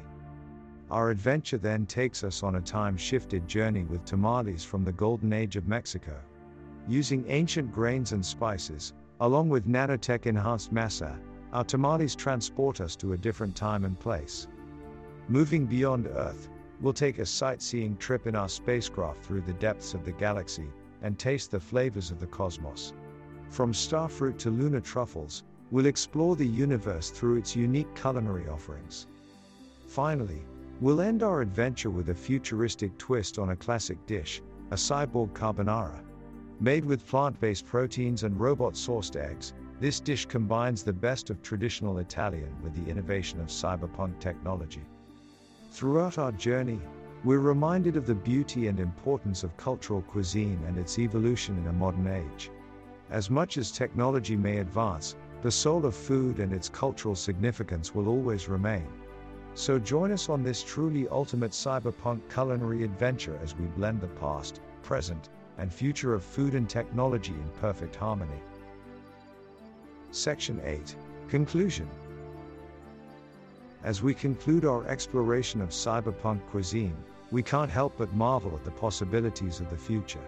Our 0.94 1.10
adventure 1.10 1.58
then 1.58 1.86
takes 1.86 2.22
us 2.22 2.44
on 2.44 2.54
a 2.54 2.60
time 2.60 2.96
shifted 2.96 3.48
journey 3.48 3.82
with 3.82 4.04
tamales 4.04 4.62
from 4.62 4.84
the 4.84 4.92
golden 4.92 5.32
age 5.32 5.56
of 5.56 5.66
Mexico. 5.66 6.16
Using 6.86 7.24
ancient 7.26 7.72
grains 7.72 8.12
and 8.12 8.24
spices, 8.24 8.92
along 9.18 9.48
with 9.48 9.66
nanotech 9.66 10.26
enhanced 10.26 10.72
masa, 10.72 11.18
our 11.52 11.64
tamales 11.64 12.14
transport 12.14 12.80
us 12.80 12.94
to 12.94 13.12
a 13.12 13.18
different 13.18 13.56
time 13.56 13.84
and 13.84 13.98
place. 13.98 14.46
Moving 15.26 15.66
beyond 15.66 16.06
Earth, 16.06 16.48
we'll 16.80 16.92
take 16.92 17.18
a 17.18 17.26
sightseeing 17.26 17.96
trip 17.96 18.28
in 18.28 18.36
our 18.36 18.48
spacecraft 18.48 19.24
through 19.24 19.40
the 19.40 19.54
depths 19.54 19.94
of 19.94 20.04
the 20.04 20.12
galaxy 20.12 20.70
and 21.02 21.18
taste 21.18 21.50
the 21.50 21.58
flavors 21.58 22.12
of 22.12 22.20
the 22.20 22.28
cosmos. 22.28 22.92
From 23.50 23.72
starfruit 23.72 24.38
to 24.38 24.50
lunar 24.50 24.80
truffles, 24.80 25.42
we'll 25.72 25.86
explore 25.86 26.36
the 26.36 26.46
universe 26.46 27.10
through 27.10 27.38
its 27.38 27.56
unique 27.56 27.92
culinary 27.96 28.48
offerings. 28.48 29.08
Finally, 29.88 30.44
we'll 30.80 31.00
end 31.00 31.22
our 31.22 31.40
adventure 31.40 31.90
with 31.90 32.10
a 32.10 32.14
futuristic 32.14 32.96
twist 32.98 33.38
on 33.38 33.50
a 33.50 33.56
classic 33.56 34.04
dish, 34.06 34.42
a 34.70 34.74
cyborg 34.74 35.30
carbonara. 35.32 36.00
Made 36.60 36.84
with 36.84 37.06
plant 37.06 37.38
based 37.40 37.66
proteins 37.66 38.22
and 38.22 38.38
robot 38.38 38.74
sourced 38.74 39.16
eggs, 39.16 39.54
this 39.80 40.00
dish 40.00 40.26
combines 40.26 40.82
the 40.82 40.92
best 40.92 41.30
of 41.30 41.42
traditional 41.42 41.98
Italian 41.98 42.54
with 42.62 42.74
the 42.74 42.90
innovation 42.90 43.40
of 43.40 43.48
cyberpunk 43.48 44.18
technology. 44.20 44.82
Throughout 45.70 46.18
our 46.18 46.32
journey, 46.32 46.80
we're 47.24 47.40
reminded 47.40 47.96
of 47.96 48.06
the 48.06 48.14
beauty 48.14 48.68
and 48.68 48.78
importance 48.78 49.44
of 49.44 49.56
cultural 49.56 50.02
cuisine 50.02 50.62
and 50.66 50.78
its 50.78 50.98
evolution 50.98 51.58
in 51.58 51.66
a 51.66 51.72
modern 51.72 52.06
age. 52.06 52.50
As 53.10 53.30
much 53.30 53.58
as 53.58 53.70
technology 53.70 54.36
may 54.36 54.58
advance, 54.58 55.16
the 55.42 55.50
soul 55.50 55.84
of 55.84 55.94
food 55.94 56.38
and 56.38 56.52
its 56.52 56.68
cultural 56.68 57.14
significance 57.14 57.94
will 57.94 58.08
always 58.08 58.48
remain. 58.48 58.86
So 59.56 59.78
join 59.78 60.10
us 60.10 60.28
on 60.28 60.42
this 60.42 60.64
truly 60.64 61.06
ultimate 61.08 61.52
cyberpunk 61.52 62.20
culinary 62.32 62.82
adventure 62.82 63.38
as 63.40 63.56
we 63.56 63.66
blend 63.66 64.00
the 64.00 64.08
past, 64.08 64.60
present, 64.82 65.28
and 65.58 65.72
future 65.72 66.12
of 66.12 66.24
food 66.24 66.54
and 66.54 66.68
technology 66.68 67.32
in 67.32 67.48
perfect 67.60 67.94
harmony. 67.94 68.40
Section 70.10 70.60
8 70.64 70.96
Conclusion 71.28 71.88
As 73.84 74.02
we 74.02 74.12
conclude 74.12 74.64
our 74.64 74.84
exploration 74.88 75.60
of 75.60 75.68
cyberpunk 75.68 76.44
cuisine, 76.50 76.96
we 77.30 77.42
can't 77.42 77.70
help 77.70 77.94
but 77.96 78.12
marvel 78.12 78.56
at 78.56 78.64
the 78.64 78.72
possibilities 78.72 79.60
of 79.60 79.70
the 79.70 79.76
future. 79.76 80.26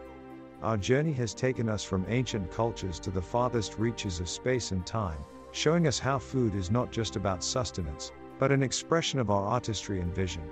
Our 0.62 0.76
journey 0.76 1.12
has 1.14 1.34
taken 1.34 1.68
us 1.68 1.82
from 1.82 2.06
ancient 2.08 2.52
cultures 2.52 3.00
to 3.00 3.10
the 3.10 3.22
farthest 3.22 3.76
reaches 3.76 4.20
of 4.20 4.28
space 4.28 4.70
and 4.70 4.86
time, 4.86 5.18
showing 5.50 5.88
us 5.88 5.98
how 5.98 6.20
food 6.20 6.54
is 6.54 6.70
not 6.70 6.92
just 6.92 7.16
about 7.16 7.42
sustenance, 7.42 8.12
but 8.38 8.52
an 8.52 8.62
expression 8.62 9.18
of 9.18 9.30
our 9.30 9.44
artistry 9.44 10.00
and 10.00 10.14
vision. 10.14 10.42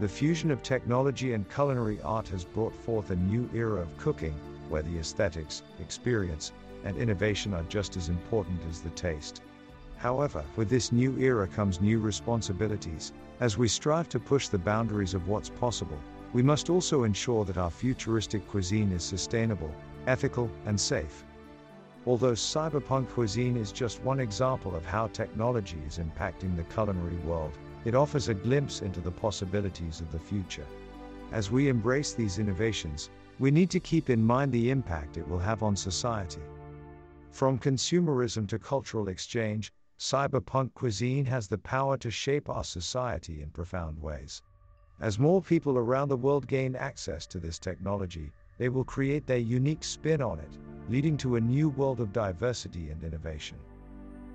The 0.00 0.08
fusion 0.08 0.50
of 0.50 0.62
technology 0.62 1.34
and 1.34 1.50
culinary 1.50 2.00
art 2.02 2.28
has 2.28 2.44
brought 2.44 2.74
forth 2.74 3.10
a 3.10 3.16
new 3.16 3.48
era 3.54 3.80
of 3.80 3.96
cooking, 3.98 4.34
where 4.68 4.82
the 4.82 4.98
aesthetics, 4.98 5.62
experience, 5.78 6.52
and 6.84 6.96
innovation 6.96 7.52
are 7.52 7.64
just 7.64 7.96
as 7.96 8.08
important 8.08 8.60
as 8.68 8.80
the 8.80 8.90
taste. 8.90 9.42
However, 9.96 10.42
with 10.56 10.70
this 10.70 10.92
new 10.92 11.18
era 11.18 11.46
comes 11.46 11.80
new 11.80 12.00
responsibilities. 12.00 13.12
As 13.40 13.58
we 13.58 13.68
strive 13.68 14.08
to 14.10 14.18
push 14.18 14.48
the 14.48 14.58
boundaries 14.58 15.12
of 15.12 15.28
what's 15.28 15.50
possible, 15.50 15.98
we 16.32 16.42
must 16.42 16.70
also 16.70 17.04
ensure 17.04 17.44
that 17.44 17.58
our 17.58 17.70
futuristic 17.70 18.48
cuisine 18.48 18.92
is 18.92 19.02
sustainable, 19.02 19.74
ethical, 20.06 20.50
and 20.64 20.80
safe. 20.80 21.24
Although 22.06 22.32
cyberpunk 22.32 23.10
cuisine 23.10 23.56
is 23.56 23.72
just 23.72 24.02
one 24.02 24.20
example 24.20 24.74
of 24.74 24.86
how 24.86 25.08
technology 25.08 25.78
is 25.86 25.98
impacting 25.98 26.56
the 26.56 26.64
culinary 26.64 27.18
world, 27.18 27.58
it 27.84 27.94
offers 27.94 28.28
a 28.28 28.34
glimpse 28.34 28.80
into 28.80 29.00
the 29.00 29.10
possibilities 29.10 30.00
of 30.00 30.10
the 30.10 30.18
future. 30.18 30.66
As 31.30 31.50
we 31.50 31.68
embrace 31.68 32.14
these 32.14 32.38
innovations, 32.38 33.10
we 33.38 33.50
need 33.50 33.70
to 33.70 33.80
keep 33.80 34.10
in 34.10 34.24
mind 34.24 34.50
the 34.50 34.70
impact 34.70 35.16
it 35.16 35.28
will 35.28 35.38
have 35.38 35.62
on 35.62 35.76
society. 35.76 36.40
From 37.30 37.58
consumerism 37.58 38.48
to 38.48 38.58
cultural 38.58 39.08
exchange, 39.08 39.72
cyberpunk 39.98 40.72
cuisine 40.74 41.26
has 41.26 41.48
the 41.48 41.58
power 41.58 41.96
to 41.98 42.10
shape 42.10 42.48
our 42.48 42.64
society 42.64 43.42
in 43.42 43.50
profound 43.50 44.00
ways. 44.00 44.42
As 45.00 45.18
more 45.18 45.40
people 45.40 45.78
around 45.78 46.08
the 46.08 46.16
world 46.16 46.46
gain 46.46 46.74
access 46.74 47.26
to 47.28 47.38
this 47.38 47.58
technology, 47.58 48.32
they 48.60 48.68
will 48.68 48.84
create 48.84 49.26
their 49.26 49.38
unique 49.38 49.82
spin 49.82 50.20
on 50.20 50.38
it, 50.38 50.58
leading 50.90 51.16
to 51.16 51.36
a 51.36 51.40
new 51.40 51.70
world 51.70 51.98
of 51.98 52.12
diversity 52.12 52.90
and 52.90 53.02
innovation. 53.02 53.56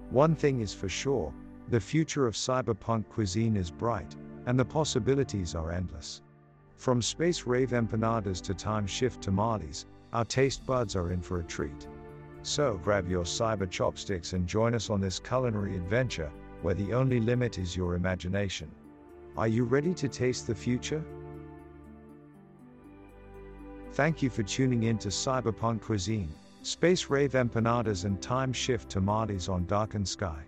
One 0.09 0.33
thing 0.33 0.61
is 0.61 0.73
for 0.73 0.89
sure 0.89 1.31
the 1.69 1.79
future 1.79 2.25
of 2.25 2.33
cyberpunk 2.33 3.07
cuisine 3.07 3.55
is 3.55 3.69
bright, 3.69 4.15
and 4.47 4.57
the 4.59 4.65
possibilities 4.65 5.53
are 5.53 5.71
endless. 5.71 6.23
From 6.75 7.03
space 7.03 7.45
rave 7.45 7.69
empanadas 7.69 8.41
to 8.41 8.55
time 8.55 8.87
shift 8.87 9.21
tamales, 9.21 9.85
our 10.11 10.25
taste 10.25 10.65
buds 10.65 10.95
are 10.95 11.11
in 11.11 11.21
for 11.21 11.39
a 11.39 11.43
treat. 11.43 11.87
So 12.41 12.79
grab 12.83 13.07
your 13.07 13.25
cyber 13.25 13.69
chopsticks 13.69 14.33
and 14.33 14.47
join 14.47 14.73
us 14.73 14.89
on 14.89 15.01
this 15.01 15.19
culinary 15.19 15.75
adventure, 15.75 16.31
where 16.63 16.73
the 16.73 16.93
only 16.93 17.19
limit 17.19 17.59
is 17.59 17.77
your 17.77 17.93
imagination. 17.93 18.71
Are 19.37 19.47
you 19.47 19.65
ready 19.65 19.93
to 19.93 20.07
taste 20.07 20.47
the 20.47 20.55
future? 20.55 21.05
Thank 23.95 24.21
you 24.21 24.29
for 24.29 24.43
tuning 24.43 24.83
in 24.83 24.97
to 24.97 25.07
Cyberpunk 25.07 25.81
Cuisine, 25.81 26.27
Space 26.63 27.09
Rave 27.09 27.31
Empanadas 27.31 28.03
and 28.03 28.21
Time 28.21 28.51
Shift 28.51 28.89
Tamales 28.89 29.47
on 29.47 29.65
Darkened 29.67 30.05
Sky. 30.05 30.43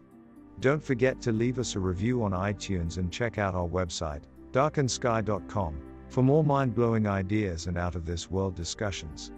Don't 0.59 0.83
forget 0.83 1.21
to 1.21 1.31
leave 1.31 1.57
us 1.57 1.75
a 1.75 1.79
review 1.79 2.23
on 2.23 2.31
iTunes 2.33 2.97
and 2.97 3.09
check 3.09 3.37
out 3.37 3.55
our 3.55 3.65
website, 3.65 4.23
darkensky.com, 4.51 5.79
for 6.09 6.21
more 6.21 6.43
mind 6.43 6.75
blowing 6.75 7.07
ideas 7.07 7.67
and 7.67 7.77
out 7.77 7.95
of 7.95 8.05
this 8.05 8.29
world 8.29 8.53
discussions. 8.53 9.31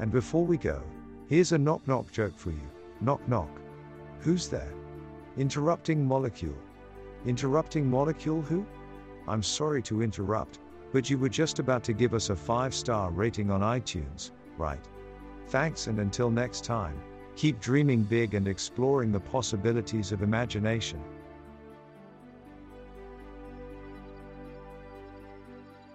And 0.00 0.12
before 0.12 0.44
we 0.44 0.58
go, 0.58 0.82
here's 1.26 1.52
a 1.52 1.58
knock 1.58 1.88
knock 1.88 2.12
joke 2.12 2.36
for 2.36 2.50
you 2.50 2.70
knock 3.00 3.26
knock. 3.26 3.48
Who's 4.20 4.48
there? 4.48 4.74
Interrupting 5.38 6.04
molecule. 6.04 6.58
Interrupting 7.24 7.88
molecule 7.88 8.42
who? 8.42 8.66
I'm 9.26 9.42
sorry 9.42 9.80
to 9.84 10.02
interrupt, 10.02 10.58
but 10.92 11.10
you 11.10 11.18
were 11.18 11.28
just 11.28 11.58
about 11.58 11.84
to 11.84 11.92
give 11.92 12.14
us 12.14 12.30
a 12.30 12.36
5 12.36 12.74
star 12.74 13.10
rating 13.10 13.50
on 13.50 13.60
iTunes, 13.60 14.30
right? 14.56 14.84
Thanks 15.48 15.86
and 15.86 15.98
until 15.98 16.30
next 16.30 16.64
time. 16.64 17.00
Keep 17.36 17.60
dreaming 17.60 18.02
big 18.02 18.34
and 18.34 18.48
exploring 18.48 19.12
the 19.12 19.20
possibilities 19.20 20.10
of 20.10 20.22
imagination. 20.22 21.02